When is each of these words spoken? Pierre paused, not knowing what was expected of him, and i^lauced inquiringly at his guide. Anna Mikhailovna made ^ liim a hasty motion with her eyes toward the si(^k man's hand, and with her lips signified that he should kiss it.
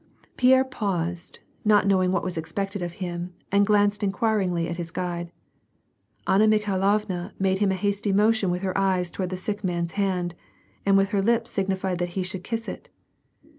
Pierre 0.35 0.63
paused, 0.63 1.37
not 1.63 1.85
knowing 1.85 2.11
what 2.11 2.23
was 2.23 2.35
expected 2.35 2.81
of 2.81 2.93
him, 2.93 3.35
and 3.51 3.67
i^lauced 3.67 4.01
inquiringly 4.01 4.67
at 4.67 4.77
his 4.77 4.89
guide. 4.89 5.31
Anna 6.25 6.47
Mikhailovna 6.47 7.33
made 7.37 7.59
^ 7.59 7.61
liim 7.61 7.69
a 7.69 7.75
hasty 7.75 8.11
motion 8.11 8.49
with 8.49 8.63
her 8.63 8.75
eyes 8.75 9.11
toward 9.11 9.29
the 9.29 9.35
si(^k 9.35 9.63
man's 9.63 9.91
hand, 9.91 10.33
and 10.87 10.97
with 10.97 11.09
her 11.09 11.21
lips 11.21 11.51
signified 11.51 11.99
that 11.99 12.09
he 12.17 12.23
should 12.23 12.43
kiss 12.43 12.67
it. 12.67 12.89